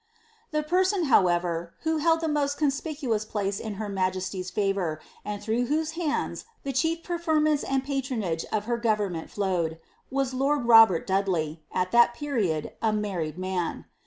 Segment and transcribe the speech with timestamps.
[0.49, 5.67] The person, however, who held the most conspicuous place in hsr majesty's favour, and through
[5.67, 9.77] whose hands the chief preferments and patronage of her government flowed,
[10.09, 13.85] was lord Robert Dudley, at that period a married man.